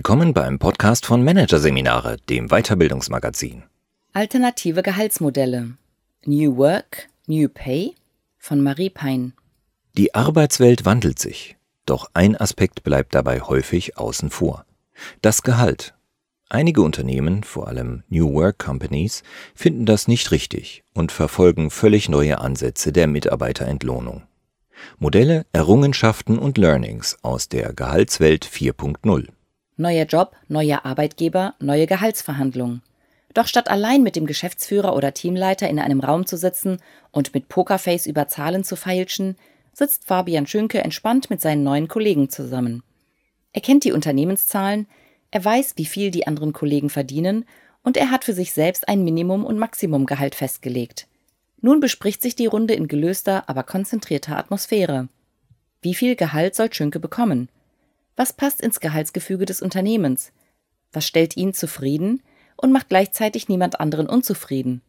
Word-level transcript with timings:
Willkommen 0.00 0.32
beim 0.32 0.58
Podcast 0.58 1.04
von 1.04 1.22
Managerseminare, 1.22 2.16
dem 2.30 2.48
Weiterbildungsmagazin. 2.48 3.64
Alternative 4.14 4.82
Gehaltsmodelle. 4.82 5.74
New 6.24 6.56
Work, 6.56 7.08
New 7.26 7.50
Pay 7.50 7.96
von 8.38 8.62
Marie 8.62 8.88
Pein. 8.88 9.34
Die 9.98 10.14
Arbeitswelt 10.14 10.86
wandelt 10.86 11.18
sich, 11.18 11.58
doch 11.84 12.10
ein 12.14 12.34
Aspekt 12.34 12.82
bleibt 12.82 13.14
dabei 13.14 13.42
häufig 13.42 13.98
außen 13.98 14.30
vor. 14.30 14.64
Das 15.20 15.42
Gehalt. 15.42 15.92
Einige 16.48 16.80
Unternehmen, 16.80 17.44
vor 17.44 17.68
allem 17.68 18.02
New 18.08 18.32
Work 18.32 18.58
Companies, 18.58 19.22
finden 19.54 19.84
das 19.84 20.08
nicht 20.08 20.30
richtig 20.30 20.82
und 20.94 21.12
verfolgen 21.12 21.68
völlig 21.68 22.08
neue 22.08 22.38
Ansätze 22.38 22.90
der 22.90 23.06
Mitarbeiterentlohnung. 23.06 24.22
Modelle, 24.98 25.44
Errungenschaften 25.52 26.38
und 26.38 26.56
Learnings 26.56 27.18
aus 27.20 27.50
der 27.50 27.74
Gehaltswelt 27.74 28.46
4.0. 28.46 29.28
Neuer 29.80 30.04
Job, 30.04 30.36
neuer 30.46 30.84
Arbeitgeber, 30.84 31.54
neue 31.58 31.86
Gehaltsverhandlungen. 31.86 32.82
Doch 33.32 33.46
statt 33.46 33.70
allein 33.70 34.02
mit 34.02 34.14
dem 34.14 34.26
Geschäftsführer 34.26 34.94
oder 34.94 35.14
Teamleiter 35.14 35.70
in 35.70 35.78
einem 35.78 36.00
Raum 36.00 36.26
zu 36.26 36.36
sitzen 36.36 36.82
und 37.12 37.32
mit 37.32 37.48
Pokerface 37.48 38.04
über 38.04 38.28
Zahlen 38.28 38.62
zu 38.62 38.76
feilschen, 38.76 39.36
sitzt 39.72 40.04
Fabian 40.04 40.46
Schünke 40.46 40.84
entspannt 40.84 41.30
mit 41.30 41.40
seinen 41.40 41.64
neuen 41.64 41.88
Kollegen 41.88 42.28
zusammen. 42.28 42.82
Er 43.54 43.62
kennt 43.62 43.84
die 43.84 43.92
Unternehmenszahlen, 43.92 44.86
er 45.30 45.42
weiß, 45.42 45.72
wie 45.76 45.86
viel 45.86 46.10
die 46.10 46.26
anderen 46.26 46.52
Kollegen 46.52 46.90
verdienen 46.90 47.46
und 47.82 47.96
er 47.96 48.10
hat 48.10 48.24
für 48.24 48.34
sich 48.34 48.52
selbst 48.52 48.86
ein 48.86 49.02
Minimum- 49.02 49.46
und 49.46 49.58
Maximumgehalt 49.58 50.34
festgelegt. 50.34 51.06
Nun 51.62 51.80
bespricht 51.80 52.20
sich 52.20 52.36
die 52.36 52.44
Runde 52.44 52.74
in 52.74 52.86
gelöster, 52.86 53.44
aber 53.48 53.62
konzentrierter 53.62 54.36
Atmosphäre. 54.36 55.08
Wie 55.80 55.94
viel 55.94 56.16
Gehalt 56.16 56.54
soll 56.54 56.70
Schünke 56.70 57.00
bekommen? 57.00 57.48
Was 58.20 58.34
passt 58.34 58.60
ins 58.60 58.80
Gehaltsgefüge 58.80 59.46
des 59.46 59.62
Unternehmens? 59.62 60.30
Was 60.92 61.06
stellt 61.06 61.38
ihn 61.38 61.54
zufrieden 61.54 62.22
und 62.54 62.70
macht 62.70 62.90
gleichzeitig 62.90 63.48
niemand 63.48 63.80
anderen 63.80 64.06
unzufrieden? 64.06 64.82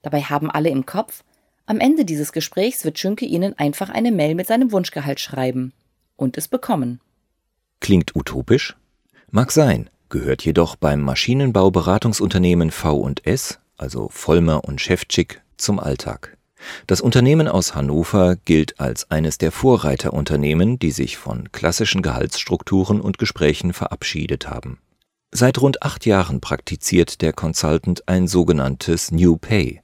Dabei 0.00 0.22
haben 0.22 0.50
alle 0.50 0.70
im 0.70 0.86
Kopf, 0.86 1.24
am 1.66 1.78
Ende 1.78 2.06
dieses 2.06 2.32
Gesprächs 2.32 2.86
wird 2.86 2.98
Schünke 2.98 3.26
ihnen 3.26 3.52
einfach 3.58 3.90
eine 3.90 4.10
Mail 4.10 4.34
mit 4.34 4.46
seinem 4.46 4.72
Wunschgehalt 4.72 5.20
schreiben 5.20 5.74
und 6.16 6.38
es 6.38 6.48
bekommen. 6.48 7.02
Klingt 7.80 8.16
utopisch? 8.16 8.74
Mag 9.30 9.52
sein, 9.52 9.90
gehört 10.08 10.42
jedoch 10.42 10.74
beim 10.74 11.02
Maschinenbauberatungsunternehmen 11.02 12.70
V&S, 12.70 13.60
also 13.76 14.08
Vollmer 14.08 14.64
und 14.64 14.80
Schäftschick, 14.80 15.42
zum 15.58 15.78
Alltag. 15.78 16.38
Das 16.86 17.00
Unternehmen 17.00 17.48
aus 17.48 17.74
Hannover 17.74 18.36
gilt 18.36 18.80
als 18.80 19.10
eines 19.10 19.38
der 19.38 19.52
Vorreiterunternehmen, 19.52 20.78
die 20.78 20.90
sich 20.90 21.16
von 21.16 21.52
klassischen 21.52 22.02
Gehaltsstrukturen 22.02 23.00
und 23.00 23.18
Gesprächen 23.18 23.72
verabschiedet 23.72 24.48
haben. 24.48 24.78
Seit 25.30 25.60
rund 25.60 25.82
acht 25.82 26.06
Jahren 26.06 26.40
praktiziert 26.40 27.20
der 27.20 27.32
Consultant 27.32 28.08
ein 28.08 28.28
sogenanntes 28.28 29.10
New 29.10 29.36
Pay. 29.36 29.80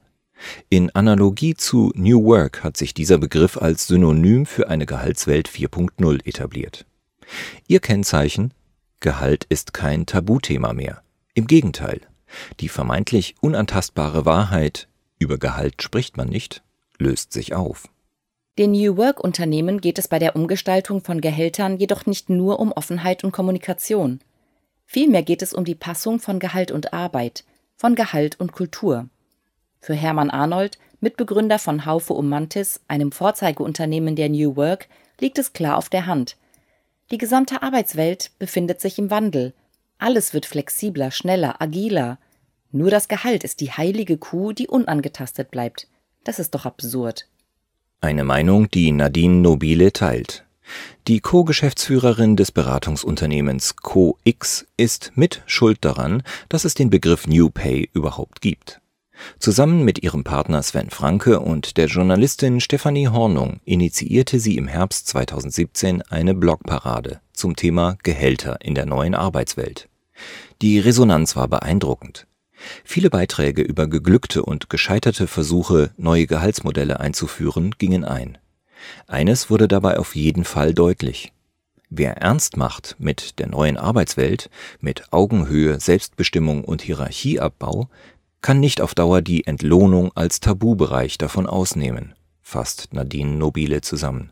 In 0.69 0.89
Analogie 0.95 1.55
zu 1.55 1.91
New 1.95 2.23
Work 2.23 2.63
hat 2.63 2.77
sich 2.77 2.93
dieser 2.93 3.17
Begriff 3.17 3.57
als 3.57 3.87
Synonym 3.87 4.45
für 4.45 4.69
eine 4.69 4.85
Gehaltswelt 4.85 5.49
4.0 5.49 6.25
etabliert. 6.25 6.85
Ihr 7.67 7.79
Kennzeichen 7.79 8.53
Gehalt 9.01 9.45
ist 9.49 9.73
kein 9.73 10.05
Tabuthema 10.05 10.73
mehr. 10.73 11.01
Im 11.33 11.47
Gegenteil, 11.47 12.01
die 12.59 12.69
vermeintlich 12.69 13.35
unantastbare 13.41 14.25
Wahrheit, 14.25 14.87
über 15.17 15.37
Gehalt 15.37 15.81
spricht 15.81 16.17
man 16.17 16.29
nicht, 16.29 16.63
löst 17.01 17.33
sich 17.33 17.53
auf. 17.53 17.89
Den 18.57 18.71
New 18.71 18.97
Work-Unternehmen 18.97 19.81
geht 19.81 19.97
es 19.97 20.07
bei 20.07 20.19
der 20.19 20.35
Umgestaltung 20.35 21.01
von 21.01 21.21
Gehältern 21.21 21.77
jedoch 21.77 22.05
nicht 22.05 22.29
nur 22.29 22.59
um 22.59 22.71
Offenheit 22.71 23.23
und 23.23 23.31
Kommunikation. 23.31 24.19
Vielmehr 24.85 25.23
geht 25.23 25.41
es 25.41 25.53
um 25.53 25.63
die 25.63 25.75
Passung 25.75 26.19
von 26.19 26.37
Gehalt 26.39 26.71
und 26.71 26.93
Arbeit, 26.93 27.45
von 27.77 27.95
Gehalt 27.95 28.39
und 28.39 28.51
Kultur. 28.51 29.07
Für 29.79 29.93
Hermann 29.93 30.29
Arnold, 30.29 30.77
Mitbegründer 30.99 31.57
von 31.57 31.85
Haufe 31.85 32.13
um 32.13 32.29
Mantis, 32.29 32.81
einem 32.87 33.11
Vorzeigeunternehmen 33.11 34.15
der 34.15 34.29
New 34.29 34.55
Work, 34.55 34.87
liegt 35.19 35.39
es 35.39 35.53
klar 35.53 35.77
auf 35.77 35.89
der 35.89 36.05
Hand. 36.05 36.35
Die 37.09 37.17
gesamte 37.17 37.63
Arbeitswelt 37.63 38.31
befindet 38.37 38.81
sich 38.81 38.99
im 38.99 39.09
Wandel. 39.09 39.53
Alles 39.97 40.33
wird 40.33 40.45
flexibler, 40.45 41.09
schneller, 41.09 41.61
agiler. 41.61 42.19
Nur 42.71 42.91
das 42.91 43.07
Gehalt 43.07 43.43
ist 43.43 43.61
die 43.61 43.71
heilige 43.71 44.17
Kuh, 44.17 44.51
die 44.51 44.67
unangetastet 44.67 45.51
bleibt. 45.51 45.87
Das 46.23 46.39
ist 46.39 46.53
doch 46.55 46.65
absurd. 46.65 47.27
Eine 47.99 48.23
Meinung, 48.23 48.69
die 48.69 48.91
Nadine 48.91 49.41
Nobile 49.41 49.91
teilt. 49.91 50.45
Die 51.07 51.19
Co-Geschäftsführerin 51.19 52.35
des 52.35 52.51
Beratungsunternehmens 52.51 53.75
CoX 53.77 54.67
ist 54.77 55.11
mit 55.15 55.41
schuld 55.45 55.79
daran, 55.81 56.23
dass 56.49 56.65
es 56.65 56.73
den 56.73 56.89
Begriff 56.89 57.27
New 57.27 57.49
Pay 57.49 57.89
überhaupt 57.93 58.41
gibt. 58.41 58.81
Zusammen 59.39 59.83
mit 59.83 60.01
ihrem 60.03 60.23
Partner 60.23 60.63
Sven 60.63 60.89
Franke 60.89 61.39
und 61.39 61.77
der 61.77 61.87
Journalistin 61.87 62.59
Stefanie 62.59 63.07
Hornung 63.07 63.59
initiierte 63.65 64.39
sie 64.39 64.57
im 64.57 64.67
Herbst 64.67 65.07
2017 65.07 66.01
eine 66.03 66.33
Blogparade 66.33 67.21
zum 67.33 67.55
Thema 67.55 67.97
Gehälter 68.03 68.61
in 68.61 68.75
der 68.75 68.85
neuen 68.85 69.15
Arbeitswelt. 69.15 69.89
Die 70.61 70.79
Resonanz 70.79 71.35
war 71.35 71.47
beeindruckend. 71.47 72.27
Viele 72.83 73.09
Beiträge 73.09 73.61
über 73.61 73.87
geglückte 73.87 74.43
und 74.43 74.69
gescheiterte 74.69 75.27
Versuche, 75.27 75.91
neue 75.97 76.27
Gehaltsmodelle 76.27 76.99
einzuführen, 76.99 77.75
gingen 77.77 78.05
ein. 78.05 78.37
Eines 79.07 79.49
wurde 79.49 79.67
dabei 79.67 79.99
auf 79.99 80.15
jeden 80.15 80.43
Fall 80.43 80.73
deutlich. 80.73 81.31
Wer 81.89 82.17
ernst 82.17 82.55
macht 82.55 82.95
mit 82.99 83.39
der 83.39 83.47
neuen 83.47 83.77
Arbeitswelt, 83.77 84.49
mit 84.79 85.11
Augenhöhe, 85.11 85.79
Selbstbestimmung 85.79 86.63
und 86.63 86.81
Hierarchieabbau, 86.81 87.89
kann 88.41 88.59
nicht 88.59 88.81
auf 88.81 88.95
Dauer 88.95 89.21
die 89.21 89.45
Entlohnung 89.45 90.11
als 90.15 90.39
Tabubereich 90.39 91.17
davon 91.17 91.47
ausnehmen, 91.47 92.13
fasst 92.41 92.93
Nadine 92.93 93.31
Nobile 93.31 93.81
zusammen. 93.81 94.31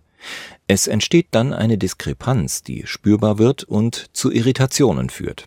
Es 0.67 0.87
entsteht 0.87 1.27
dann 1.31 1.53
eine 1.53 1.77
Diskrepanz, 1.77 2.63
die 2.63 2.85
spürbar 2.85 3.37
wird 3.39 3.63
und 3.63 4.07
zu 4.13 4.31
Irritationen 4.31 5.09
führt. 5.09 5.45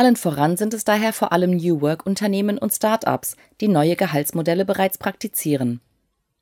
Allen 0.00 0.16
voran 0.16 0.56
sind 0.56 0.72
es 0.72 0.84
daher 0.84 1.12
vor 1.12 1.30
allem 1.30 1.50
New 1.50 1.82
Work-Unternehmen 1.82 2.56
und 2.56 2.72
Start-ups, 2.72 3.36
die 3.60 3.68
neue 3.68 3.96
Gehaltsmodelle 3.96 4.64
bereits 4.64 4.96
praktizieren. 4.96 5.82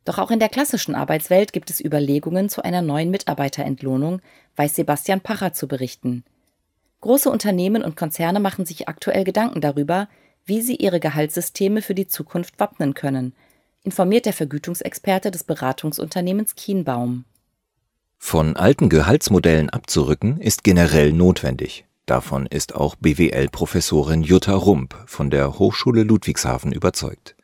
Doch 0.04 0.18
auch 0.18 0.30
in 0.30 0.38
der 0.38 0.48
klassischen 0.48 0.94
Arbeitswelt 0.94 1.52
gibt 1.52 1.68
es 1.68 1.84
Überlegungen 1.84 2.48
zu 2.48 2.62
einer 2.62 2.82
neuen 2.82 3.10
Mitarbeiterentlohnung, 3.10 4.22
weiß 4.54 4.76
Sebastian 4.76 5.22
Pacher 5.22 5.54
zu 5.54 5.66
berichten. 5.66 6.22
Große 7.00 7.28
Unternehmen 7.28 7.82
und 7.82 7.96
Konzerne 7.96 8.38
machen 8.38 8.64
sich 8.64 8.86
aktuell 8.86 9.24
Gedanken 9.24 9.60
darüber, 9.60 10.08
wie 10.44 10.60
sie 10.62 10.76
ihre 10.76 11.00
Gehaltssysteme 11.00 11.82
für 11.82 11.96
die 11.96 12.06
Zukunft 12.06 12.60
wappnen 12.60 12.94
können, 12.94 13.34
informiert 13.82 14.26
der 14.26 14.34
Vergütungsexperte 14.34 15.32
des 15.32 15.42
Beratungsunternehmens 15.42 16.54
Kienbaum. 16.54 17.24
Von 18.18 18.54
alten 18.54 18.88
Gehaltsmodellen 18.88 19.68
abzurücken 19.68 20.40
ist 20.40 20.62
generell 20.62 21.12
notwendig. 21.12 21.87
Davon 22.08 22.46
ist 22.46 22.74
auch 22.74 22.96
BWL-Professorin 22.96 24.22
Jutta 24.22 24.54
Rump 24.54 24.96
von 25.04 25.28
der 25.28 25.58
Hochschule 25.58 26.04
Ludwigshafen 26.04 26.72
überzeugt. 26.72 27.36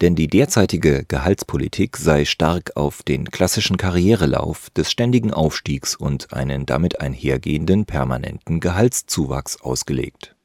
Denn 0.00 0.14
die 0.14 0.28
derzeitige 0.28 1.04
Gehaltspolitik 1.04 1.96
sei 1.96 2.24
stark 2.24 2.76
auf 2.76 3.02
den 3.02 3.32
klassischen 3.32 3.76
Karrierelauf 3.76 4.70
des 4.70 4.92
ständigen 4.92 5.32
Aufstiegs 5.32 5.96
und 5.96 6.32
einen 6.32 6.66
damit 6.66 7.00
einhergehenden 7.00 7.84
permanenten 7.84 8.60
Gehaltszuwachs 8.60 9.60
ausgelegt. 9.60 10.36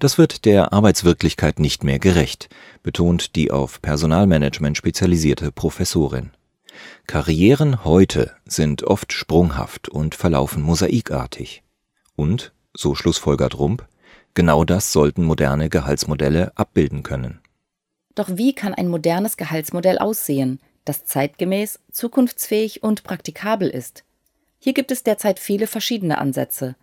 Das 0.00 0.18
wird 0.18 0.44
der 0.44 0.72
Arbeitswirklichkeit 0.72 1.60
nicht 1.60 1.84
mehr 1.84 2.00
gerecht, 2.00 2.48
betont 2.82 3.36
die 3.36 3.52
auf 3.52 3.80
Personalmanagement 3.80 4.76
spezialisierte 4.76 5.52
Professorin. 5.52 6.32
Karrieren 7.06 7.84
heute 7.84 8.32
sind 8.44 8.82
oft 8.82 9.12
sprunghaft 9.12 9.88
und 9.88 10.16
verlaufen 10.16 10.64
mosaikartig. 10.64 11.62
Und 12.16 12.52
so 12.78 12.94
schlussfolgert 12.94 13.58
Rump, 13.58 13.86
genau 14.34 14.64
das 14.64 14.92
sollten 14.92 15.24
moderne 15.24 15.68
Gehaltsmodelle 15.68 16.52
abbilden 16.54 17.02
können. 17.02 17.40
Doch 18.14 18.28
wie 18.32 18.54
kann 18.54 18.72
ein 18.72 18.88
modernes 18.88 19.36
Gehaltsmodell 19.36 19.98
aussehen, 19.98 20.60
das 20.84 21.04
zeitgemäß, 21.04 21.80
zukunftsfähig 21.90 22.82
und 22.82 23.02
praktikabel 23.02 23.68
ist? 23.68 24.04
Hier 24.60 24.74
gibt 24.74 24.92
es 24.92 25.02
derzeit 25.02 25.40
viele 25.40 25.66
verschiedene 25.66 26.18
Ansätze. 26.18 26.76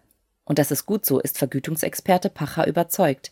Und 0.44 0.60
das 0.60 0.70
ist 0.70 0.86
gut 0.86 1.06
so, 1.06 1.20
ist 1.20 1.38
Vergütungsexperte 1.38 2.30
Pacher 2.30 2.68
überzeugt. 2.68 3.32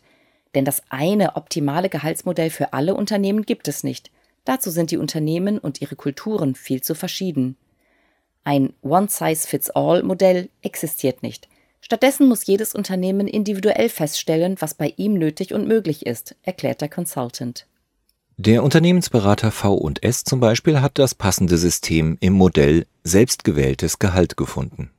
Denn 0.54 0.64
das 0.64 0.82
eine 0.88 1.36
optimale 1.36 1.88
Gehaltsmodell 1.88 2.50
für 2.50 2.72
alle 2.72 2.94
Unternehmen 2.94 3.42
gibt 3.42 3.68
es 3.68 3.84
nicht. 3.84 4.10
Dazu 4.44 4.70
sind 4.70 4.90
die 4.90 4.98
Unternehmen 4.98 5.58
und 5.58 5.80
ihre 5.80 5.96
Kulturen 5.96 6.54
viel 6.54 6.82
zu 6.82 6.94
verschieden. 6.94 7.56
Ein 8.42 8.74
One-Size-Fits-All-Modell 8.82 10.48
existiert 10.62 11.22
nicht. 11.22 11.48
Stattdessen 11.84 12.28
muss 12.28 12.46
jedes 12.46 12.74
Unternehmen 12.74 13.28
individuell 13.28 13.90
feststellen, 13.90 14.56
was 14.60 14.72
bei 14.72 14.94
ihm 14.96 15.12
nötig 15.12 15.52
und 15.52 15.68
möglich 15.68 16.06
ist, 16.06 16.34
erklärt 16.40 16.80
der 16.80 16.88
Consultant. 16.88 17.66
Der 18.38 18.62
Unternehmensberater 18.64 19.50
V&S 19.50 20.24
zum 20.24 20.40
Beispiel 20.40 20.80
hat 20.80 20.98
das 20.98 21.14
passende 21.14 21.58
System 21.58 22.16
im 22.20 22.32
Modell 22.32 22.86
selbstgewähltes 23.02 23.98
Gehalt 23.98 24.38
gefunden. 24.38 24.92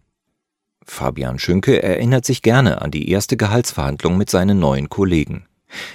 Fabian 0.83 1.39
Schünke 1.39 1.81
erinnert 1.81 2.23
sich 2.23 2.43
gerne 2.43 2.83
an 2.83 2.91
die 2.91 3.09
erste 3.09 3.35
Gehaltsverhandlung 3.35 4.15
mit 4.15 4.29
seinen 4.29 4.59
neuen 4.59 4.87
Kollegen. 4.87 5.47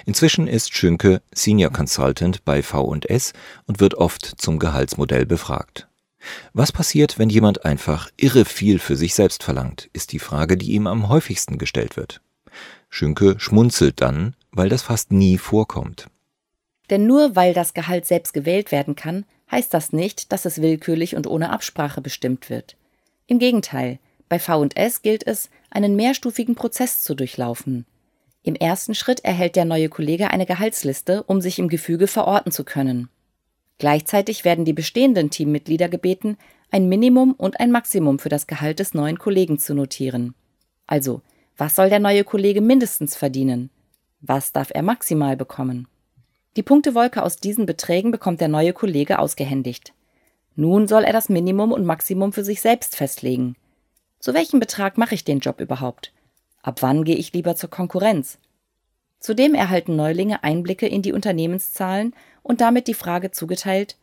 Inzwischen 0.07 0.49
ist 0.49 0.75
Schünke 0.75 1.23
Senior 1.33 1.71
Consultant 1.71 2.45
bei 2.45 2.65
V&S 2.65 3.33
und 3.67 3.79
wird 3.79 3.95
oft 3.95 4.25
zum 4.25 4.59
Gehaltsmodell 4.59 5.25
befragt. 5.25 5.87
Was 6.53 6.73
passiert, 6.73 7.19
wenn 7.19 7.31
jemand 7.31 7.65
einfach 7.65 8.11
irre 8.17 8.45
viel 8.45 8.79
für 8.79 8.97
sich 8.97 9.15
selbst 9.15 9.43
verlangt, 9.43 9.89
ist 9.93 10.13
die 10.13 10.19
Frage, 10.19 10.57
die 10.57 10.73
ihm 10.73 10.87
am 10.87 11.09
häufigsten 11.09 11.59
gestellt 11.59 11.97
wird. 11.97 12.21
Schünke 12.89 13.37
schmunzelt 13.39 14.01
dann, 14.01 14.35
weil 14.51 14.69
das 14.69 14.83
fast 14.83 15.13
nie 15.13 15.39
vorkommt. 15.39 16.09
Denn 16.91 17.07
nur 17.07 17.37
weil 17.37 17.55
das 17.55 17.73
Gehalt 17.73 18.05
selbst 18.05 18.35
gewählt 18.35 18.73
werden 18.73 18.97
kann, 18.97 19.25
heißt 19.51 19.73
das 19.73 19.93
nicht, 19.93 20.33
dass 20.33 20.45
es 20.45 20.61
willkürlich 20.61 21.17
und 21.17 21.27
ohne 21.27 21.51
Absprache 21.51 22.01
bestimmt 22.01 22.51
wird. 22.51 22.77
Im 23.27 23.39
Gegenteil, 23.39 23.99
bei 24.29 24.39
V&S 24.39 25.03
gilt 25.03 25.27
es, 25.27 25.51
einen 25.71 25.97
mehrstufigen 25.97 26.57
Prozess 26.57 27.03
zu 27.03 27.15
durchlaufen. 27.15 27.87
Im 28.43 28.55
ersten 28.55 28.95
Schritt 28.95 29.21
erhält 29.25 29.55
der 29.55 29.65
neue 29.65 29.89
Kollege 29.89 30.31
eine 30.31 30.47
Gehaltsliste, 30.47 31.23
um 31.25 31.41
sich 31.41 31.59
im 31.59 31.69
Gefüge 31.69 32.07
verorten 32.07 32.53
zu 32.53 32.65
können. 32.65 33.09
Gleichzeitig 33.81 34.45
werden 34.45 34.67
die 34.67 34.75
bestehenden 34.75 35.31
Teammitglieder 35.31 35.89
gebeten, 35.89 36.37
ein 36.71 36.91
Minimum 36.91 37.33
und 37.33 37.59
ein 37.61 37.73
Maximum 37.73 38.19
für 38.19 38.29
das 38.29 38.47
Gehalt 38.47 38.79
des 38.79 38.93
neuen 38.93 39.19
Kollegen 39.19 39.59
zu 39.59 39.75
notieren. 39.75 40.35
Also, 40.87 41.23
was 41.57 41.77
soll 41.77 41.89
der 41.89 41.99
neue 41.99 42.23
Kollege 42.25 42.61
mindestens 42.61 43.17
verdienen? 43.17 43.71
Was 44.21 44.53
darf 44.53 44.71
er 44.75 44.83
maximal 44.83 45.35
bekommen? 45.35 45.89
Die 46.57 46.63
Punktewolke 46.63 47.23
aus 47.23 47.39
diesen 47.39 47.65
Beträgen 47.65 48.11
bekommt 48.11 48.43
der 48.43 48.49
neue 48.49 48.75
Kollege 48.75 49.19
ausgehändigt. 49.19 49.95
Nun 50.57 50.87
soll 50.87 51.05
er 51.05 51.15
das 51.15 51.31
Minimum 51.31 51.73
und 51.73 51.87
Maximum 51.87 52.35
für 52.35 52.45
sich 52.45 52.61
selbst 52.61 52.97
festlegen. 52.97 53.57
Zu 54.19 54.35
welchem 54.35 54.61
Betrag 54.61 54.99
mache 54.99 55.15
ich 55.15 55.25
den 55.25 55.41
Job 55.41 55.59
überhaupt? 55.59 56.13
Ab 56.61 56.83
wann 56.83 57.05
gehe 57.05 57.17
ich 57.17 57.33
lieber 57.33 57.57
zur 57.57 57.71
Konkurrenz? 57.71 58.37
Zudem 59.21 59.55
erhalten 59.55 59.97
Neulinge 59.97 60.45
Einblicke 60.45 60.87
in 60.87 61.01
die 61.01 61.13
Unternehmenszahlen 61.13 62.15
und 62.43 62.61
damit 62.61 62.87
die 62.87 62.95
Frage 62.95 63.31
zugeteilt, 63.31 63.97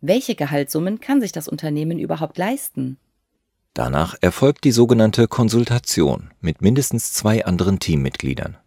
welche 0.00 0.34
Gehaltssummen 0.34 1.00
kann 1.00 1.20
sich 1.20 1.32
das 1.32 1.48
Unternehmen 1.48 1.98
überhaupt 1.98 2.36
leisten? 2.38 2.98
Danach 3.74 4.16
erfolgt 4.20 4.64
die 4.64 4.72
sogenannte 4.72 5.28
Konsultation 5.28 6.30
mit 6.40 6.60
mindestens 6.60 7.12
zwei 7.12 7.44
anderen 7.44 7.78
Teammitgliedern. 7.78 8.58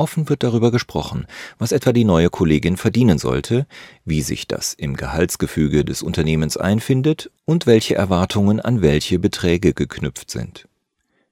Offen 0.00 0.28
wird 0.30 0.42
darüber 0.42 0.70
gesprochen, 0.70 1.26
was 1.58 1.72
etwa 1.72 1.92
die 1.92 2.04
neue 2.04 2.30
Kollegin 2.30 2.78
verdienen 2.78 3.18
sollte, 3.18 3.66
wie 4.06 4.22
sich 4.22 4.48
das 4.48 4.72
im 4.72 4.96
Gehaltsgefüge 4.96 5.84
des 5.84 6.02
Unternehmens 6.02 6.56
einfindet 6.56 7.30
und 7.44 7.66
welche 7.66 7.96
Erwartungen 7.96 8.60
an 8.60 8.80
welche 8.80 9.18
Beträge 9.18 9.74
geknüpft 9.74 10.30
sind. 10.30 10.66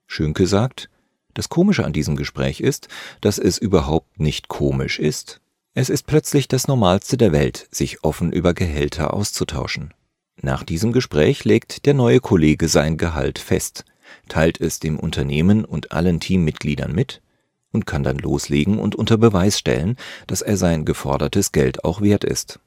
Schönke 0.07 0.47
sagt, 0.47 0.91
das 1.33 1.49
Komische 1.49 1.85
an 1.85 1.95
diesem 1.95 2.15
Gespräch 2.15 2.61
ist, 2.61 2.89
dass 3.21 3.39
es 3.39 3.59
überhaupt 3.59 4.21
nicht 4.21 4.49
komisch 4.49 4.99
ist. 4.99 5.41
Es 5.81 5.91
ist 5.91 6.09
plötzlich 6.09 6.49
das 6.49 6.67
Normalste 6.67 7.17
der 7.17 7.31
Welt, 7.31 7.69
sich 7.71 8.03
offen 8.03 8.33
über 8.33 8.53
Gehälter 8.53 9.15
auszutauschen. 9.15 9.95
Nach 10.43 10.65
diesem 10.65 10.91
Gespräch 10.91 11.45
legt 11.45 11.87
der 11.87 11.95
neue 11.95 12.19
Kollege 12.19 12.67
sein 12.67 12.97
Gehalt 12.97 13.39
fest, 13.39 13.85
teilt 14.29 14.61
es 14.61 14.81
dem 14.81 14.99
Unternehmen 14.99 15.65
und 15.65 15.93
allen 15.93 16.19
Teammitgliedern 16.19 16.93
mit 16.93 17.23
und 17.71 17.87
kann 17.87 18.03
dann 18.03 18.19
loslegen 18.19 18.81
und 18.81 18.97
unter 18.97 19.19
Beweis 19.19 19.57
stellen, 19.57 19.95
dass 20.27 20.43
er 20.43 20.57
sein 20.57 20.85
gefordertes 20.85 21.53
Geld 21.53 21.85
auch 21.85 22.01
wert 22.01 22.25
ist. 22.25 22.59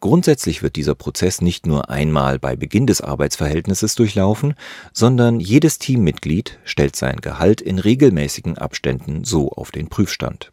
Grundsätzlich 0.00 0.60
wird 0.60 0.74
dieser 0.74 0.96
Prozess 0.96 1.40
nicht 1.40 1.66
nur 1.66 1.88
einmal 1.88 2.40
bei 2.40 2.56
Beginn 2.56 2.88
des 2.88 3.00
Arbeitsverhältnisses 3.00 3.94
durchlaufen, 3.94 4.54
sondern 4.92 5.38
jedes 5.38 5.78
Teammitglied 5.78 6.58
stellt 6.64 6.96
sein 6.96 7.20
Gehalt 7.20 7.60
in 7.60 7.78
regelmäßigen 7.78 8.58
Abständen 8.58 9.22
so 9.22 9.52
auf 9.52 9.70
den 9.70 9.86
Prüfstand. 9.88 10.50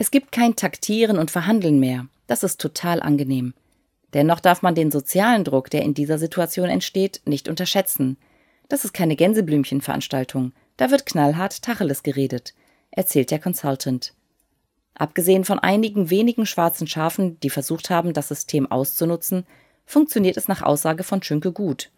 Es 0.00 0.10
gibt 0.10 0.32
kein 0.32 0.56
Taktieren 0.56 1.18
und 1.18 1.30
Verhandeln 1.30 1.78
mehr. 1.78 2.06
Das 2.26 2.42
ist 2.42 2.58
total 2.58 3.02
angenehm. 3.02 3.52
Dennoch 4.14 4.40
darf 4.40 4.62
man 4.62 4.74
den 4.74 4.90
sozialen 4.90 5.44
Druck, 5.44 5.68
der 5.68 5.82
in 5.82 5.92
dieser 5.92 6.16
Situation 6.16 6.70
entsteht, 6.70 7.20
nicht 7.26 7.50
unterschätzen. 7.50 8.16
Das 8.70 8.86
ist 8.86 8.94
keine 8.94 9.14
Gänseblümchenveranstaltung. 9.14 10.52
Da 10.78 10.90
wird 10.90 11.04
knallhart 11.04 11.60
Tacheles 11.60 12.02
geredet, 12.02 12.54
erzählt 12.90 13.30
der 13.30 13.40
Consultant. 13.40 14.14
Abgesehen 14.94 15.44
von 15.44 15.58
einigen 15.58 16.08
wenigen 16.08 16.46
schwarzen 16.46 16.86
Schafen, 16.86 17.38
die 17.40 17.50
versucht 17.50 17.90
haben, 17.90 18.14
das 18.14 18.28
System 18.28 18.70
auszunutzen, 18.70 19.44
funktioniert 19.84 20.38
es 20.38 20.48
nach 20.48 20.62
Aussage 20.62 21.04
von 21.04 21.22
Schünke 21.22 21.52
gut. 21.52 21.90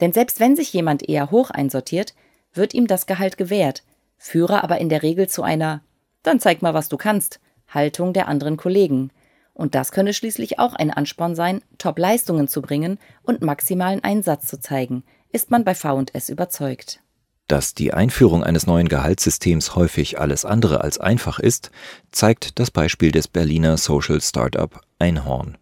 Denn 0.00 0.14
selbst 0.14 0.40
wenn 0.40 0.56
sich 0.56 0.72
jemand 0.72 1.06
eher 1.06 1.30
hoch 1.30 1.50
einsortiert, 1.50 2.14
wird 2.54 2.72
ihm 2.72 2.86
das 2.86 3.04
Gehalt 3.04 3.36
gewährt, 3.36 3.82
führe 4.16 4.64
aber 4.64 4.78
in 4.78 4.88
der 4.88 5.02
Regel 5.02 5.28
zu 5.28 5.42
einer 5.42 5.82
Dann 6.26 6.40
zeig 6.40 6.60
mal, 6.60 6.74
was 6.74 6.88
du 6.88 6.96
kannst 6.96 7.38
Haltung 7.68 8.12
der 8.12 8.26
anderen 8.26 8.56
Kollegen. 8.56 9.12
Und 9.54 9.76
das 9.76 9.92
könne 9.92 10.12
schließlich 10.12 10.58
auch 10.58 10.74
ein 10.74 10.90
Ansporn 10.90 11.36
sein, 11.36 11.62
Top-Leistungen 11.78 12.48
zu 12.48 12.62
bringen 12.62 12.98
und 13.22 13.42
maximalen 13.42 14.02
Einsatz 14.02 14.48
zu 14.48 14.58
zeigen, 14.58 15.04
ist 15.30 15.52
man 15.52 15.62
bei 15.62 15.76
VS 15.76 16.28
überzeugt. 16.28 17.00
Dass 17.46 17.74
die 17.74 17.94
Einführung 17.94 18.42
eines 18.42 18.66
neuen 18.66 18.88
Gehaltssystems 18.88 19.76
häufig 19.76 20.18
alles 20.18 20.44
andere 20.44 20.80
als 20.80 20.98
einfach 20.98 21.38
ist, 21.38 21.70
zeigt 22.10 22.58
das 22.58 22.72
Beispiel 22.72 23.12
des 23.12 23.28
Berliner 23.28 23.76
Social 23.76 24.20
Startup 24.20 24.80
Einhorn. 24.98 25.56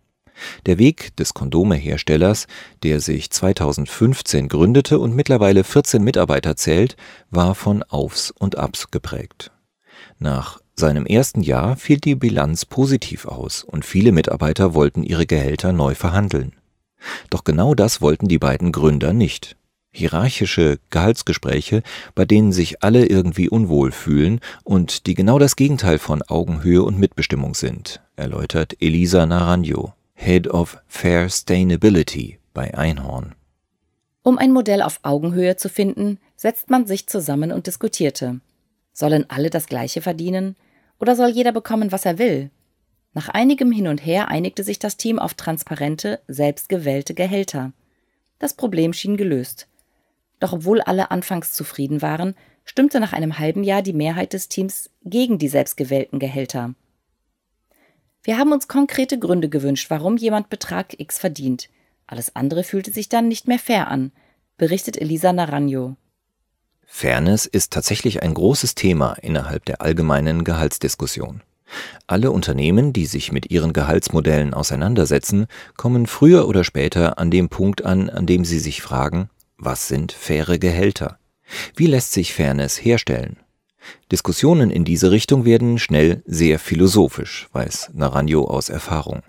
Der 0.64 0.78
Weg 0.78 1.14
des 1.16 1.34
Kondomeherstellers, 1.34 2.46
der 2.82 3.00
sich 3.00 3.30
2015 3.30 4.48
gründete 4.48 4.98
und 4.98 5.14
mittlerweile 5.14 5.62
14 5.62 6.02
Mitarbeiter 6.02 6.56
zählt, 6.56 6.96
war 7.30 7.54
von 7.54 7.82
Aufs 7.82 8.30
und 8.30 8.56
Abs 8.56 8.90
geprägt. 8.90 9.50
Nach 10.18 10.60
seinem 10.76 11.06
ersten 11.06 11.42
Jahr 11.42 11.76
fiel 11.76 11.98
die 11.98 12.14
Bilanz 12.14 12.64
positiv 12.64 13.26
aus 13.26 13.62
und 13.62 13.84
viele 13.84 14.12
Mitarbeiter 14.12 14.74
wollten 14.74 15.02
ihre 15.02 15.26
Gehälter 15.26 15.72
neu 15.72 15.94
verhandeln. 15.94 16.52
Doch 17.30 17.44
genau 17.44 17.74
das 17.74 18.00
wollten 18.00 18.28
die 18.28 18.38
beiden 18.38 18.72
Gründer 18.72 19.12
nicht 19.12 19.56
hierarchische 19.94 20.78
Gehaltsgespräche, 20.90 21.82
bei 22.14 22.24
denen 22.24 22.52
sich 22.52 22.82
alle 22.82 23.06
irgendwie 23.06 23.48
unwohl 23.48 23.92
fühlen 23.92 24.40
und 24.64 25.06
die 25.06 25.14
genau 25.14 25.38
das 25.38 25.56
Gegenteil 25.56 25.98
von 25.98 26.22
Augenhöhe 26.22 26.82
und 26.82 26.98
Mitbestimmung 26.98 27.54
sind, 27.54 28.02
erläutert 28.16 28.76
Elisa 28.80 29.24
Naranjo, 29.24 29.94
Head 30.14 30.48
of 30.48 30.78
Fair 30.86 31.28
Sustainability 31.28 32.38
bei 32.52 32.76
Einhorn. 32.76 33.34
Um 34.22 34.38
ein 34.38 34.52
Modell 34.52 34.82
auf 34.82 35.00
Augenhöhe 35.02 35.56
zu 35.56 35.68
finden, 35.68 36.18
setzt 36.36 36.70
man 36.70 36.86
sich 36.86 37.06
zusammen 37.06 37.52
und 37.52 37.66
diskutierte. 37.66 38.40
Sollen 38.94 39.28
alle 39.28 39.50
das 39.50 39.66
Gleiche 39.66 40.00
verdienen? 40.00 40.56
Oder 40.98 41.16
soll 41.16 41.28
jeder 41.28 41.52
bekommen, 41.52 41.92
was 41.92 42.06
er 42.06 42.18
will? 42.18 42.50
Nach 43.12 43.28
einigem 43.28 43.70
Hin 43.70 43.88
und 43.88 44.06
Her 44.06 44.28
einigte 44.28 44.64
sich 44.64 44.78
das 44.78 44.96
Team 44.96 45.18
auf 45.18 45.34
transparente, 45.34 46.20
selbstgewählte 46.28 47.12
Gehälter. 47.12 47.72
Das 48.38 48.54
Problem 48.54 48.92
schien 48.92 49.16
gelöst. 49.16 49.68
Doch 50.40 50.52
obwohl 50.52 50.80
alle 50.80 51.10
anfangs 51.10 51.52
zufrieden 51.52 52.02
waren, 52.02 52.34
stimmte 52.64 53.00
nach 53.00 53.12
einem 53.12 53.38
halben 53.38 53.62
Jahr 53.62 53.82
die 53.82 53.92
Mehrheit 53.92 54.32
des 54.32 54.48
Teams 54.48 54.90
gegen 55.04 55.38
die 55.38 55.48
selbstgewählten 55.48 56.18
Gehälter. 56.18 56.74
Wir 58.22 58.38
haben 58.38 58.52
uns 58.52 58.68
konkrete 58.68 59.18
Gründe 59.18 59.48
gewünscht, 59.48 59.90
warum 59.90 60.16
jemand 60.16 60.48
Betrag 60.48 60.98
X 60.98 61.18
verdient. 61.18 61.68
Alles 62.06 62.34
andere 62.34 62.64
fühlte 62.64 62.90
sich 62.90 63.08
dann 63.08 63.28
nicht 63.28 63.48
mehr 63.48 63.58
fair 63.58 63.88
an, 63.88 64.12
berichtet 64.56 64.96
Elisa 64.96 65.32
Naranjo. 65.32 65.96
Fairness 66.86 67.46
ist 67.46 67.72
tatsächlich 67.72 68.22
ein 68.22 68.34
großes 68.34 68.74
Thema 68.74 69.14
innerhalb 69.14 69.64
der 69.64 69.80
allgemeinen 69.80 70.44
Gehaltsdiskussion. 70.44 71.42
Alle 72.06 72.30
Unternehmen, 72.30 72.92
die 72.92 73.06
sich 73.06 73.32
mit 73.32 73.50
ihren 73.50 73.72
Gehaltsmodellen 73.72 74.54
auseinandersetzen, 74.54 75.46
kommen 75.76 76.06
früher 76.06 76.46
oder 76.46 76.64
später 76.64 77.18
an 77.18 77.30
dem 77.30 77.48
Punkt 77.48 77.84
an, 77.84 78.10
an 78.10 78.26
dem 78.26 78.44
sie 78.44 78.58
sich 78.58 78.82
fragen, 78.82 79.30
was 79.56 79.88
sind 79.88 80.12
faire 80.12 80.58
Gehälter? 80.58 81.18
Wie 81.76 81.86
lässt 81.86 82.12
sich 82.12 82.32
Fairness 82.32 82.76
herstellen? 82.84 83.38
Diskussionen 84.10 84.70
in 84.70 84.84
diese 84.84 85.10
Richtung 85.10 85.44
werden 85.44 85.78
schnell 85.78 86.22
sehr 86.26 86.58
philosophisch, 86.58 87.48
weiß 87.52 87.90
Naranjo 87.94 88.44
aus 88.44 88.68
Erfahrung. 88.68 89.22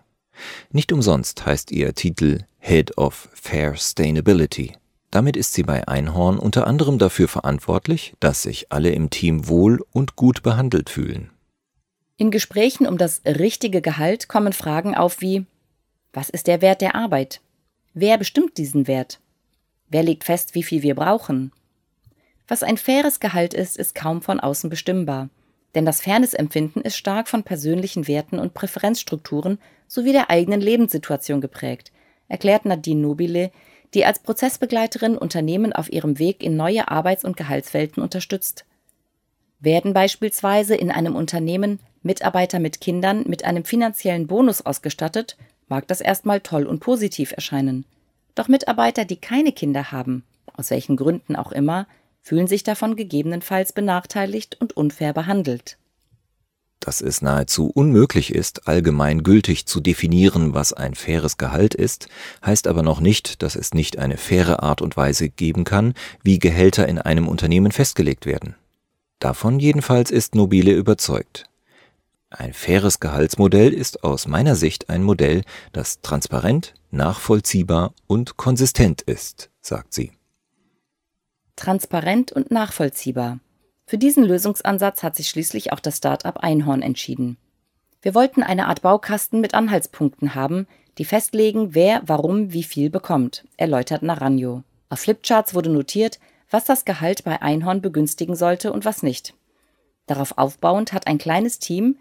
Nicht 0.71 0.91
umsonst 0.91 1.45
heißt 1.45 1.71
ihr 1.71 1.93
Titel 1.93 2.39
Head 2.59 2.97
of 2.97 3.29
Fair 3.33 3.71
Sustainability. 3.75 4.73
Damit 5.15 5.37
ist 5.37 5.53
sie 5.53 5.63
bei 5.63 5.87
Einhorn 5.87 6.37
unter 6.37 6.67
anderem 6.67 6.97
dafür 6.97 7.29
verantwortlich, 7.29 8.15
dass 8.19 8.43
sich 8.43 8.73
alle 8.73 8.89
im 8.89 9.09
Team 9.09 9.47
wohl 9.47 9.81
und 9.93 10.17
gut 10.17 10.43
behandelt 10.43 10.89
fühlen. 10.89 11.31
In 12.17 12.31
Gesprächen 12.31 12.85
um 12.85 12.97
das 12.97 13.21
richtige 13.23 13.81
Gehalt 13.81 14.27
kommen 14.27 14.51
Fragen 14.51 14.93
auf 14.93 15.21
wie 15.21 15.45
Was 16.11 16.29
ist 16.29 16.47
der 16.47 16.61
Wert 16.61 16.81
der 16.81 16.95
Arbeit? 16.95 17.39
Wer 17.93 18.17
bestimmt 18.17 18.57
diesen 18.57 18.89
Wert? 18.89 19.21
Wer 19.87 20.03
legt 20.03 20.25
fest, 20.25 20.53
wie 20.53 20.63
viel 20.63 20.83
wir 20.83 20.95
brauchen? 20.95 21.53
Was 22.49 22.61
ein 22.61 22.75
faires 22.75 23.21
Gehalt 23.21 23.53
ist, 23.53 23.77
ist 23.77 23.95
kaum 23.95 24.21
von 24.21 24.41
außen 24.41 24.69
bestimmbar. 24.69 25.29
Denn 25.75 25.85
das 25.85 26.01
Fairnessempfinden 26.01 26.81
ist 26.81 26.97
stark 26.97 27.29
von 27.29 27.43
persönlichen 27.43 28.09
Werten 28.09 28.37
und 28.37 28.53
Präferenzstrukturen 28.53 29.59
sowie 29.87 30.11
der 30.11 30.29
eigenen 30.29 30.59
Lebenssituation 30.59 31.39
geprägt, 31.39 31.93
erklärt 32.27 32.65
Nadine 32.65 32.99
Nobile, 32.99 33.51
die 33.95 34.05
als 34.05 34.19
Prozessbegleiterin 34.19 35.17
Unternehmen 35.17 35.73
auf 35.73 35.91
ihrem 35.91 36.19
Weg 36.19 36.43
in 36.43 36.55
neue 36.55 36.89
Arbeits- 36.89 37.25
und 37.25 37.37
Gehaltswelten 37.37 38.03
unterstützt. 38.03 38.65
Werden 39.59 39.93
beispielsweise 39.93 40.75
in 40.75 40.91
einem 40.91 41.15
Unternehmen 41.15 41.79
Mitarbeiter 42.03 42.59
mit 42.59 42.81
Kindern 42.81 43.23
mit 43.27 43.45
einem 43.45 43.65
finanziellen 43.65 44.27
Bonus 44.27 44.63
ausgestattet, 44.63 45.37
mag 45.67 45.87
das 45.87 46.01
erstmal 46.01 46.41
toll 46.41 46.65
und 46.65 46.81
positiv 46.81 47.31
erscheinen. 47.31 47.85
Doch 48.35 48.47
Mitarbeiter, 48.47 49.05
die 49.05 49.15
keine 49.15 49.53
Kinder 49.53 49.91
haben, 49.91 50.23
aus 50.53 50.69
welchen 50.69 50.97
Gründen 50.97 51.35
auch 51.35 51.51
immer, 51.51 51.87
fühlen 52.21 52.47
sich 52.47 52.63
davon 52.63 52.95
gegebenenfalls 52.95 53.73
benachteiligt 53.73 54.59
und 54.59 54.77
unfair 54.77 55.13
behandelt. 55.13 55.77
Dass 56.85 57.01
es 57.01 57.23
nahezu 57.23 57.65
unmöglich 57.65 58.31
ist, 58.31 58.67
allgemein 58.67 59.23
zu 59.65 59.79
definieren, 59.79 60.53
was 60.53 60.71
ein 60.71 60.93
faires 60.93 61.37
Gehalt 61.37 61.73
ist, 61.73 62.09
heißt 62.45 62.67
aber 62.67 62.83
noch 62.83 62.99
nicht, 62.99 63.41
dass 63.41 63.55
es 63.55 63.73
nicht 63.73 63.97
eine 63.97 64.17
faire 64.17 64.61
Art 64.61 64.83
und 64.83 64.95
Weise 64.95 65.29
geben 65.29 65.63
kann, 65.63 65.95
wie 66.21 66.37
Gehälter 66.37 66.87
in 66.87 66.99
einem 66.99 67.27
Unternehmen 67.27 67.71
festgelegt 67.71 68.27
werden. 68.27 68.53
Davon 69.17 69.59
jedenfalls 69.59 70.11
ist 70.11 70.35
Nobile 70.35 70.73
überzeugt. 70.73 71.49
Ein 72.29 72.53
faires 72.53 72.99
Gehaltsmodell 72.99 73.73
ist 73.73 74.03
aus 74.03 74.27
meiner 74.27 74.55
Sicht 74.55 74.87
ein 74.91 75.01
Modell, 75.01 75.41
das 75.71 76.01
transparent, 76.01 76.75
nachvollziehbar 76.91 77.95
und 78.05 78.37
konsistent 78.37 79.01
ist, 79.01 79.49
sagt 79.59 79.91
sie. 79.91 80.11
Transparent 81.55 82.31
und 82.31 82.51
nachvollziehbar. 82.51 83.39
Für 83.87 83.97
diesen 83.97 84.23
Lösungsansatz 84.23 85.03
hat 85.03 85.15
sich 85.15 85.29
schließlich 85.29 85.71
auch 85.71 85.79
das 85.79 85.97
Start-up 85.97 86.37
Einhorn 86.37 86.81
entschieden. 86.81 87.37
Wir 88.01 88.15
wollten 88.15 88.41
eine 88.43 88.67
Art 88.67 88.81
Baukasten 88.81 89.41
mit 89.41 89.53
Anhaltspunkten 89.53 90.35
haben, 90.35 90.67
die 90.97 91.05
festlegen, 91.05 91.75
wer 91.75 92.01
warum 92.05 92.53
wie 92.53 92.63
viel 92.63 92.89
bekommt, 92.89 93.45
erläutert 93.57 94.01
Naranjo. 94.01 94.63
Auf 94.89 94.99
Flipcharts 94.99 95.53
wurde 95.53 95.69
notiert, 95.69 96.19
was 96.49 96.65
das 96.65 96.85
Gehalt 96.85 97.23
bei 97.23 97.41
Einhorn 97.41 97.81
begünstigen 97.81 98.35
sollte 98.35 98.71
und 98.71 98.85
was 98.85 99.03
nicht. 99.03 99.33
Darauf 100.07 100.37
aufbauend 100.37 100.93
hat 100.93 101.07
ein 101.07 101.17
kleines 101.17 101.59
Team, 101.59 101.97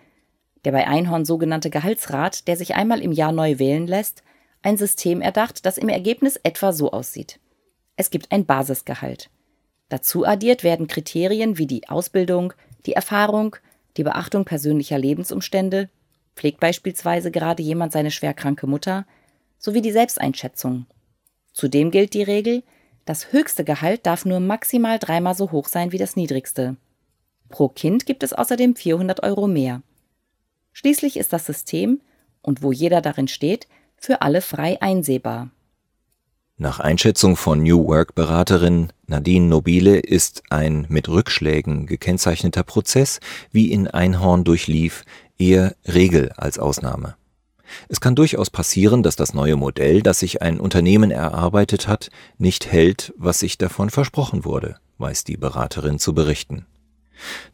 der 0.65 0.73
bei 0.73 0.87
Einhorn 0.87 1.25
sogenannte 1.25 1.71
Gehaltsrat, 1.71 2.47
der 2.49 2.57
sich 2.57 2.75
einmal 2.75 3.01
im 3.01 3.13
Jahr 3.13 3.33
neu 3.33 3.59
wählen 3.59 3.87
lässt, 3.87 4.23
ein 4.63 4.77
System 4.77 5.21
erdacht, 5.21 5.67
das 5.67 5.77
im 5.77 5.89
Ergebnis 5.89 6.37
etwa 6.43 6.73
so 6.73 6.93
aussieht. 6.93 7.39
Es 7.97 8.11
gibt 8.11 8.33
ein 8.33 8.47
Basisgehalt. 8.47 9.31
Dazu 9.95 10.27
addiert 10.27 10.65
werden 10.65 10.89
Kriterien 10.89 11.57
wie 11.57 11.69
die 11.69 11.89
Ausbildung, 11.89 12.53
die 12.85 12.95
Erfahrung, 12.95 13.55
die 13.97 14.03
Beachtung 14.03 14.45
persönlicher 14.45 14.99
Lebensumstände, 14.99 15.89
pflegt 16.35 16.59
beispielsweise 16.59 17.31
gerade 17.31 17.63
jemand 17.63 17.93
seine 17.93 18.11
schwerkranke 18.11 18.67
Mutter, 18.67 19.07
sowie 19.57 19.83
die 19.83 19.93
Selbsteinschätzung. 19.93 20.87
Zudem 21.53 21.93
gilt 21.93 22.13
die 22.15 22.25
Regel, 22.25 22.65
das 23.05 23.31
höchste 23.33 23.63
Gehalt 23.63 24.05
darf 24.05 24.25
nur 24.25 24.41
maximal 24.41 24.99
dreimal 24.99 25.37
so 25.37 25.53
hoch 25.53 25.69
sein 25.69 25.93
wie 25.93 25.99
das 25.99 26.17
niedrigste. 26.17 26.77
Pro 27.49 27.69
Kind 27.69 28.05
gibt 28.05 28.25
es 28.25 28.33
außerdem 28.33 28.75
400 28.75 29.23
Euro 29.23 29.47
mehr. 29.47 29.81
Schließlich 30.73 31.17
ist 31.19 31.33
das 31.33 31.47
System, 31.47 32.01
und 32.43 32.65
wo 32.65 32.73
jeder 32.73 33.01
darin 33.01 33.29
steht, 33.29 33.69
für 33.97 34.23
alle 34.23 34.41
frei 34.41 34.83
einsehbar. 34.83 35.53
Nach 36.57 36.79
Einschätzung 36.79 37.37
von 37.37 37.65
New 37.65 37.85
Work-Beraterin 37.89 38.93
Nadine 39.09 39.47
Nobile 39.47 39.99
ist 39.99 40.45
ein 40.51 40.87
mit 40.89 41.09
Rückschlägen 41.09 41.87
gekennzeichneter 41.87 42.63
Prozess, 42.63 43.19
wie 43.51 43.73
in 43.73 43.89
Einhorn 43.89 44.45
durchlief, 44.45 45.03
eher 45.37 45.75
Regel 45.85 46.31
als 46.37 46.61
Ausnahme. 46.61 47.17
Es 47.89 48.01
kann 48.01 48.15
durchaus 48.15 48.51
passieren, 48.51 49.03
dass 49.03 49.17
das 49.17 49.35
neue 49.35 49.57
Modell, 49.57 50.01
das 50.01 50.21
sich 50.21 50.43
ein 50.43 50.61
Unternehmen 50.61 51.11
erarbeitet 51.11 51.89
hat, 51.89 52.11
nicht 52.39 52.71
hält, 52.71 53.13
was 53.17 53.41
sich 53.41 53.59
davon 53.59 53.91
versprochen 53.91 54.45
wurde, 54.45 54.77
weiß 54.99 55.25
die 55.25 55.37
Beraterin 55.37 55.99
zu 55.99 56.15
berichten. 56.15 56.67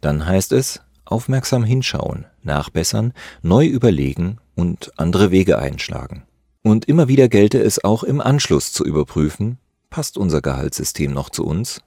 Dann 0.02 0.26
heißt 0.26 0.52
es, 0.52 0.82
aufmerksam 1.06 1.64
hinschauen, 1.64 2.26
nachbessern, 2.42 3.14
neu 3.40 3.64
überlegen 3.64 4.36
und 4.54 4.92
andere 4.98 5.30
Wege 5.30 5.58
einschlagen. 5.58 6.24
Und 6.62 6.86
immer 6.86 7.08
wieder 7.08 7.28
gelte 7.28 7.60
es 7.62 7.82
auch 7.84 8.02
im 8.02 8.20
Anschluss 8.20 8.72
zu 8.72 8.84
überprüfen, 8.84 9.58
passt 9.88 10.18
unser 10.18 10.42
Gehaltssystem 10.42 11.12
noch 11.12 11.30
zu 11.30 11.44
uns? 11.44 11.80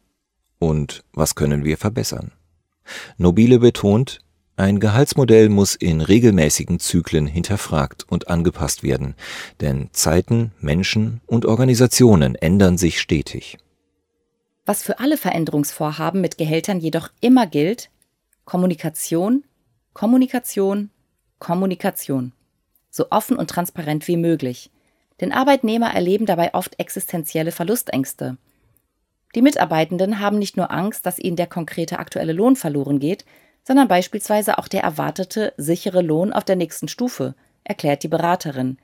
Und 0.59 1.03
was 1.13 1.35
können 1.35 1.63
wir 1.63 1.77
verbessern? 1.77 2.31
Nobile 3.17 3.59
betont, 3.59 4.19
ein 4.55 4.79
Gehaltsmodell 4.79 5.49
muss 5.49 5.75
in 5.75 6.01
regelmäßigen 6.01 6.79
Zyklen 6.79 7.25
hinterfragt 7.25 8.05
und 8.07 8.27
angepasst 8.27 8.83
werden, 8.83 9.15
denn 9.61 9.89
Zeiten, 9.93 10.51
Menschen 10.59 11.21
und 11.25 11.45
Organisationen 11.45 12.35
ändern 12.35 12.77
sich 12.77 12.99
stetig. 12.99 13.57
Was 14.65 14.83
für 14.83 14.99
alle 14.99 15.17
Veränderungsvorhaben 15.17 16.21
mit 16.21 16.37
Gehältern 16.37 16.79
jedoch 16.79 17.09
immer 17.19 17.47
gilt, 17.47 17.89
Kommunikation, 18.45 19.43
Kommunikation, 19.93 20.89
Kommunikation 21.39 22.31
so 22.93 23.07
offen 23.09 23.37
und 23.37 23.49
transparent 23.49 24.07
wie 24.07 24.17
möglich. 24.17 24.69
Denn 25.19 25.31
Arbeitnehmer 25.31 25.93
erleben 25.93 26.25
dabei 26.25 26.53
oft 26.53 26.79
existenzielle 26.79 27.51
Verlustängste. 27.51 28.37
Die 29.35 29.41
Mitarbeitenden 29.41 30.19
haben 30.19 30.37
nicht 30.37 30.57
nur 30.57 30.71
Angst, 30.71 31.05
dass 31.05 31.17
ihnen 31.17 31.35
der 31.35 31.47
konkrete 31.47 31.97
aktuelle 31.97 32.33
Lohn 32.33 32.55
verloren 32.55 32.99
geht, 32.99 33.25
sondern 33.63 33.87
beispielsweise 33.87 34.59
auch 34.59 34.67
der 34.67 34.83
erwartete 34.83 35.53
sichere 35.57 36.01
Lohn 36.01 36.33
auf 36.33 36.43
der 36.43 36.55
nächsten 36.55 36.87
Stufe, 36.87 37.33
erklärt 37.63 38.03
die 38.03 38.09
Beraterin. 38.09 38.77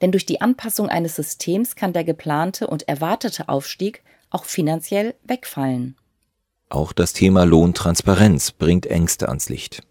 Denn 0.00 0.10
durch 0.10 0.26
die 0.26 0.40
Anpassung 0.40 0.88
eines 0.88 1.14
Systems 1.14 1.76
kann 1.76 1.92
der 1.92 2.04
geplante 2.04 2.66
und 2.66 2.88
erwartete 2.88 3.48
Aufstieg 3.48 4.02
auch 4.30 4.44
finanziell 4.44 5.14
wegfallen. 5.22 5.96
Auch 6.68 6.92
das 6.92 7.12
Thema 7.12 7.44
Lohntransparenz 7.44 8.50
bringt 8.50 8.86
Ängste 8.86 9.28
ans 9.28 9.48
Licht. 9.48 9.85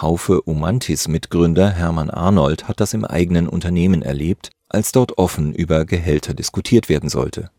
Haufe 0.00 0.42
Umantis-Mitgründer 0.42 1.70
Hermann 1.70 2.10
Arnold 2.10 2.66
hat 2.66 2.80
das 2.80 2.94
im 2.94 3.04
eigenen 3.04 3.48
Unternehmen 3.48 4.02
erlebt, 4.02 4.50
als 4.68 4.90
dort 4.90 5.18
offen 5.18 5.54
über 5.54 5.84
Gehälter 5.84 6.34
diskutiert 6.34 6.88
werden 6.88 7.08
sollte. 7.08 7.50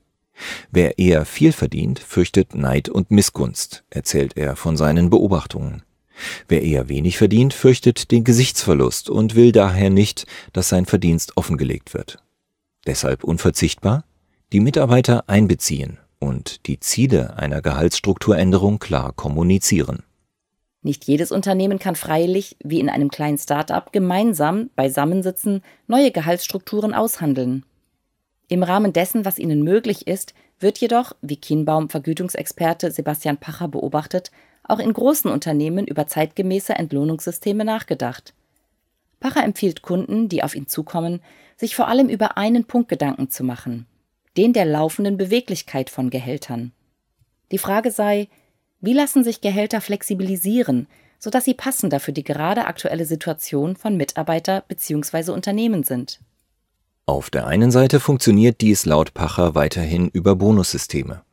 Wer 0.69 0.99
eher 0.99 1.25
viel 1.25 1.53
verdient, 1.53 1.99
fürchtet 1.99 2.53
Neid 2.53 2.89
und 2.89 3.09
Missgunst, 3.09 3.85
erzählt 3.89 4.35
er 4.35 4.57
von 4.57 4.75
seinen 4.75 5.09
Beobachtungen. 5.09 5.83
Wer 6.47 6.61
eher 6.61 6.89
wenig 6.89 7.17
verdient, 7.17 7.53
fürchtet 7.53 8.11
den 8.11 8.23
Gesichtsverlust 8.25 9.09
und 9.09 9.35
will 9.35 9.51
daher 9.51 9.89
nicht, 9.89 10.25
dass 10.51 10.69
sein 10.69 10.85
Verdienst 10.85 11.37
offengelegt 11.37 11.93
wird. 11.93 12.19
Deshalb 12.85 13.23
unverzichtbar, 13.23 14.03
die 14.51 14.59
Mitarbeiter 14.59 15.23
einbeziehen 15.27 15.99
und 16.19 16.67
die 16.67 16.79
Ziele 16.79 17.37
einer 17.37 17.61
Gehaltsstrukturänderung 17.61 18.79
klar 18.79 19.13
kommunizieren. 19.13 20.03
Nicht 20.85 21.05
jedes 21.05 21.31
Unternehmen 21.31 21.79
kann 21.79 21.95
freilich, 21.95 22.57
wie 22.63 22.79
in 22.79 22.89
einem 22.89 23.09
kleinen 23.09 23.39
Start-up, 23.39 23.91
gemeinsam 23.91 24.69
beisammensitzen, 24.75 25.63
neue 25.87 26.11
Gehaltsstrukturen 26.11 26.93
aushandeln. 26.93 27.65
Im 28.49 28.61
Rahmen 28.61 28.93
dessen, 28.93 29.25
was 29.25 29.39
ihnen 29.39 29.63
möglich 29.63 30.05
ist, 30.05 30.35
wird 30.59 30.77
jedoch, 30.77 31.13
wie 31.23 31.37
Kienbaum 31.37 31.89
Vergütungsexperte 31.89 32.91
Sebastian 32.91 33.37
Pacher 33.37 33.67
beobachtet, 33.67 34.29
auch 34.63 34.77
in 34.77 34.93
großen 34.93 35.31
Unternehmen 35.31 35.87
über 35.87 36.05
zeitgemäße 36.05 36.73
Entlohnungssysteme 36.73 37.65
nachgedacht. 37.65 38.35
Pacher 39.19 39.43
empfiehlt 39.43 39.81
Kunden, 39.81 40.29
die 40.29 40.43
auf 40.43 40.53
ihn 40.53 40.67
zukommen, 40.67 41.19
sich 41.57 41.75
vor 41.75 41.87
allem 41.87 42.09
über 42.09 42.37
einen 42.37 42.65
Punkt 42.65 42.89
Gedanken 42.89 43.31
zu 43.31 43.43
machen, 43.43 43.87
den 44.37 44.53
der 44.53 44.65
laufenden 44.65 45.17
Beweglichkeit 45.17 45.89
von 45.89 46.11
Gehältern. 46.11 46.73
Die 47.51 47.57
Frage 47.57 47.89
sei, 47.89 48.27
wie 48.85 48.93
lassen 48.93 49.23
sich 49.23 49.41
Gehälter 49.41 49.81
flexibilisieren, 49.81 50.87
sodass 51.19 51.45
sie 51.45 51.53
passender 51.53 51.99
für 51.99 52.13
die 52.13 52.23
gerade 52.23 52.65
aktuelle 52.65 53.05
Situation 53.05 53.75
von 53.75 53.97
Mitarbeiter 53.97 54.63
bzw. 54.67 55.31
Unternehmen 55.31 55.83
sind? 55.83 56.19
Auf 57.07 57.29
der 57.29 57.47
einen 57.47 57.71
Seite 57.71 57.99
funktioniert 57.99 58.61
dies 58.61 58.85
laut 58.85 59.13
Pacher 59.13 59.55
weiterhin 59.55 60.09
über 60.09 60.35
Bonussysteme, 60.35 61.23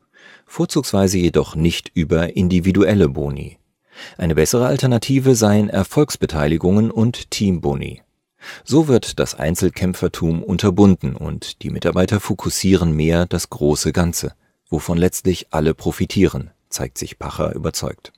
vorzugsweise 0.45 1.17
jedoch 1.17 1.55
nicht 1.55 1.91
über 1.93 2.35
individuelle 2.35 3.09
Boni. 3.09 3.57
Eine 4.17 4.35
bessere 4.35 4.65
Alternative 4.65 5.35
seien 5.35 5.69
Erfolgsbeteiligungen 5.69 6.91
und 6.91 7.31
Teamboni. 7.31 8.01
So 8.63 8.87
wird 8.87 9.19
das 9.19 9.35
Einzelkämpfertum 9.35 10.43
unterbunden 10.43 11.15
und 11.15 11.61
die 11.61 11.69
Mitarbeiter 11.69 12.19
fokussieren 12.19 12.95
mehr 12.95 13.25
das 13.25 13.49
große 13.49 13.93
Ganze, 13.93 14.33
wovon 14.69 14.97
letztlich 14.97 15.47
alle 15.51 15.73
profitieren, 15.73 16.51
zeigt 16.73 16.97
sich 16.97 17.19
Pacher 17.19 17.53
überzeugt. 17.53 18.11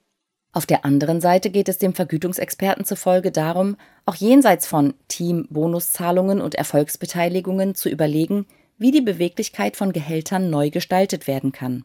Auf 0.51 0.65
der 0.65 0.85
anderen 0.85 1.19
Seite 1.19 1.49
geht 1.49 1.67
es 1.67 1.77
dem 1.77 1.93
Vergütungsexperten 1.93 2.85
zufolge 2.85 3.31
darum, 3.31 3.75
auch 4.05 4.15
jenseits 4.15 4.65
von 4.65 4.93
Team-Bonuszahlungen 5.09 6.39
und 6.39 6.55
Erfolgsbeteiligungen 6.55 7.75
zu 7.75 7.89
überlegen, 7.89 8.45
wie 8.77 8.91
die 8.91 9.01
Beweglichkeit 9.01 9.75
von 9.75 9.91
Gehältern 9.91 10.49
neu 10.49 10.69
gestaltet 10.69 11.27
werden 11.27 11.51
kann. 11.51 11.83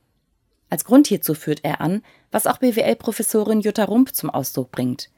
Als 0.69 0.85
Grund 0.85 1.09
hierzu 1.09 1.35
führt 1.35 1.65
er 1.65 1.81
an, 1.81 2.03
was 2.31 2.47
auch 2.47 2.59
BWL-Professorin 2.59 3.61
Jutta 3.61 3.85
Rump 3.85 4.15
zum 4.15 4.31
Ausdruck 4.31 4.71
bringt. 4.71 5.11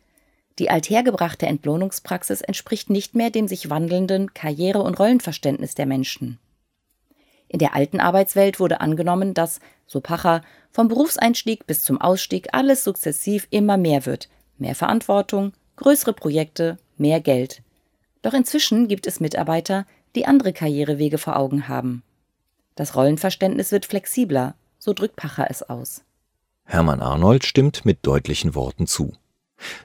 Die 0.58 0.70
althergebrachte 0.70 1.46
Entlohnungspraxis 1.46 2.40
entspricht 2.40 2.88
nicht 2.88 3.14
mehr 3.14 3.30
dem 3.30 3.48
sich 3.48 3.68
wandelnden 3.68 4.32
Karriere- 4.32 4.82
und 4.82 4.98
Rollenverständnis 4.98 5.74
der 5.74 5.86
Menschen. 5.86 6.38
In 7.52 7.58
der 7.58 7.74
alten 7.74 8.00
Arbeitswelt 8.00 8.58
wurde 8.58 8.80
angenommen, 8.80 9.34
dass, 9.34 9.60
so 9.86 10.00
Pacher, 10.00 10.40
vom 10.70 10.88
Berufseinstieg 10.88 11.66
bis 11.66 11.84
zum 11.84 12.00
Ausstieg 12.00 12.48
alles 12.52 12.82
sukzessiv 12.82 13.46
immer 13.50 13.76
mehr 13.76 14.06
wird. 14.06 14.30
Mehr 14.56 14.74
Verantwortung, 14.74 15.52
größere 15.76 16.14
Projekte, 16.14 16.78
mehr 16.96 17.20
Geld. 17.20 17.62
Doch 18.22 18.32
inzwischen 18.32 18.88
gibt 18.88 19.06
es 19.06 19.20
Mitarbeiter, 19.20 19.86
die 20.14 20.24
andere 20.24 20.54
Karrierewege 20.54 21.18
vor 21.18 21.36
Augen 21.36 21.68
haben. 21.68 22.02
Das 22.74 22.96
Rollenverständnis 22.96 23.70
wird 23.70 23.84
flexibler, 23.84 24.54
so 24.78 24.94
drückt 24.94 25.16
Pacher 25.16 25.46
es 25.50 25.62
aus. 25.62 26.02
Hermann 26.64 27.02
Arnold 27.02 27.44
stimmt 27.44 27.84
mit 27.84 27.98
deutlichen 28.06 28.54
Worten 28.54 28.86
zu. 28.86 29.12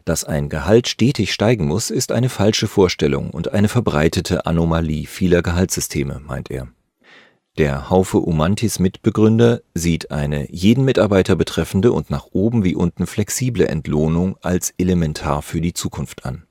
Dass 0.05 0.23
ein 0.23 0.47
Gehalt 0.47 0.87
stetig 0.87 1.33
steigen 1.33 1.65
muss, 1.65 1.89
ist 1.89 2.13
eine 2.13 2.29
falsche 2.29 2.67
Vorstellung 2.67 3.29
und 3.29 3.51
eine 3.51 3.67
verbreitete 3.67 4.45
Anomalie 4.45 5.05
vieler 5.05 5.41
Gehaltssysteme, 5.41 6.21
meint 6.25 6.49
er. 6.49 6.69
Der 7.57 7.89
Haufe 7.89 8.19
Umantis 8.19 8.77
Mitbegründer 8.77 9.61
sieht 9.73 10.11
eine 10.11 10.51
jeden 10.51 10.85
Mitarbeiter 10.85 11.35
betreffende 11.35 11.91
und 11.91 12.11
nach 12.11 12.27
oben 12.31 12.63
wie 12.63 12.75
unten 12.75 13.07
flexible 13.07 13.65
Entlohnung 13.65 14.37
als 14.43 14.75
elementar 14.77 15.41
für 15.41 15.59
die 15.59 15.73
Zukunft 15.73 16.23
an. 16.23 16.45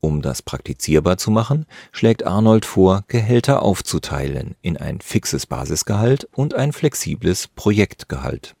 Um 0.00 0.20
das 0.20 0.42
praktizierbar 0.42 1.16
zu 1.16 1.30
machen, 1.30 1.64
schlägt 1.92 2.26
Arnold 2.26 2.66
vor, 2.66 3.04
Gehälter 3.08 3.62
aufzuteilen 3.62 4.54
in 4.60 4.76
ein 4.76 5.00
fixes 5.00 5.46
Basisgehalt 5.46 6.28
und 6.34 6.52
ein 6.52 6.74
flexibles 6.74 7.48
Projektgehalt. 7.48 8.54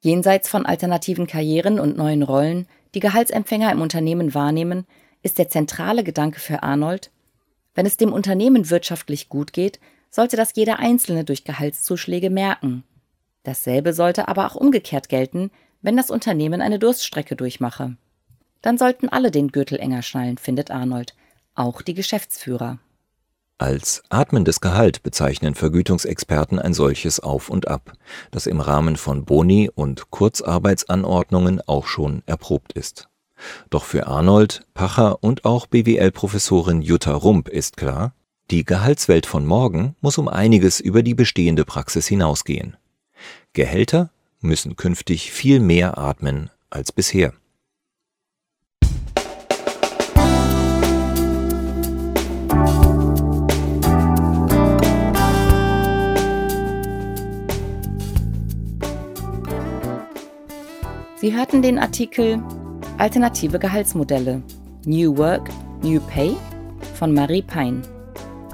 Jenseits 0.00 0.48
von 0.48 0.66
alternativen 0.66 1.26
Karrieren 1.26 1.80
und 1.80 1.96
neuen 1.96 2.22
Rollen, 2.22 2.68
die 2.94 3.00
Gehaltsempfänger 3.00 3.72
im 3.72 3.80
Unternehmen 3.80 4.34
wahrnehmen, 4.34 4.86
ist 5.22 5.38
der 5.38 5.48
zentrale 5.48 6.04
Gedanke 6.04 6.38
für 6.38 6.62
Arnold, 6.62 7.10
wenn 7.74 7.86
es 7.86 7.96
dem 7.96 8.12
Unternehmen 8.12 8.70
wirtschaftlich 8.70 9.28
gut 9.28 9.52
geht, 9.52 9.80
sollte 10.18 10.36
das 10.36 10.50
jeder 10.56 10.80
Einzelne 10.80 11.22
durch 11.22 11.44
Gehaltszuschläge 11.44 12.28
merken. 12.28 12.82
Dasselbe 13.44 13.92
sollte 13.92 14.26
aber 14.26 14.46
auch 14.46 14.56
umgekehrt 14.56 15.08
gelten, 15.08 15.52
wenn 15.80 15.96
das 15.96 16.10
Unternehmen 16.10 16.60
eine 16.60 16.80
Durststrecke 16.80 17.36
durchmache. 17.36 17.96
Dann 18.60 18.78
sollten 18.78 19.08
alle 19.08 19.30
den 19.30 19.52
Gürtel 19.52 19.78
enger 19.78 20.02
schnallen, 20.02 20.36
findet 20.36 20.72
Arnold, 20.72 21.14
auch 21.54 21.82
die 21.82 21.94
Geschäftsführer. 21.94 22.80
Als 23.58 24.02
atmendes 24.08 24.60
Gehalt 24.60 25.04
bezeichnen 25.04 25.54
Vergütungsexperten 25.54 26.58
ein 26.58 26.74
solches 26.74 27.20
Auf 27.20 27.48
und 27.48 27.68
Ab, 27.68 27.92
das 28.32 28.48
im 28.48 28.60
Rahmen 28.60 28.96
von 28.96 29.24
Boni 29.24 29.70
und 29.72 30.10
Kurzarbeitsanordnungen 30.10 31.60
auch 31.68 31.86
schon 31.86 32.24
erprobt 32.26 32.72
ist. 32.72 33.08
Doch 33.70 33.84
für 33.84 34.08
Arnold, 34.08 34.66
Pacher 34.74 35.22
und 35.22 35.44
auch 35.44 35.68
BWL-Professorin 35.68 36.82
Jutta 36.82 37.12
Rump 37.12 37.48
ist 37.48 37.76
klar, 37.76 38.14
die 38.50 38.64
Gehaltswelt 38.64 39.26
von 39.26 39.44
morgen 39.44 39.94
muss 40.00 40.16
um 40.16 40.26
einiges 40.26 40.80
über 40.80 41.02
die 41.02 41.14
bestehende 41.14 41.64
Praxis 41.64 42.06
hinausgehen. 42.06 42.76
Gehälter 43.52 44.10
müssen 44.40 44.76
künftig 44.76 45.32
viel 45.32 45.60
mehr 45.60 45.98
atmen 45.98 46.50
als 46.70 46.92
bisher. 46.92 47.34
Sie 61.20 61.36
hörten 61.36 61.62
den 61.62 61.78
Artikel 61.78 62.42
Alternative 62.96 63.58
Gehaltsmodelle 63.58 64.42
New 64.86 65.16
Work, 65.18 65.50
New 65.82 66.00
Pay 66.00 66.36
von 66.94 67.12
Marie 67.12 67.42
Pein 67.42 67.82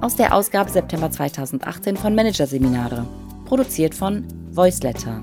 aus 0.00 0.16
der 0.16 0.34
Ausgabe 0.34 0.70
September 0.70 1.10
2018 1.10 1.96
von 1.96 2.14
Managerseminare, 2.14 3.04
produziert 3.46 3.94
von 3.94 4.24
Voiceletter. 4.50 5.22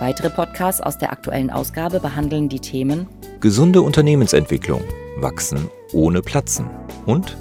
Weitere 0.00 0.30
Podcasts 0.30 0.80
aus 0.80 0.98
der 0.98 1.12
aktuellen 1.12 1.50
Ausgabe 1.50 2.00
behandeln 2.00 2.48
die 2.48 2.60
Themen 2.60 3.06
Gesunde 3.40 3.82
Unternehmensentwicklung, 3.82 4.82
Wachsen 5.18 5.68
ohne 5.92 6.22
Platzen 6.22 6.68
und 7.06 7.36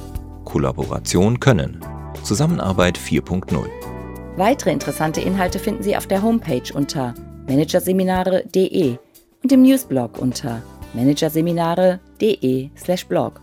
Kollaboration 0.45 1.39
können. 1.39 1.79
Zusammenarbeit 2.23 2.99
4.0. 2.99 3.65
Weitere 4.35 4.71
interessante 4.71 5.21
Inhalte 5.21 5.57
finden 5.59 5.81
Sie 5.81 5.97
auf 5.97 6.05
der 6.05 6.21
Homepage 6.21 6.71
unter 6.73 7.15
managerseminare.de 7.47 8.97
und 9.43 9.51
im 9.51 9.63
Newsblog 9.63 10.19
unter 10.19 10.61
managerseminare.de/blog. 10.93 13.41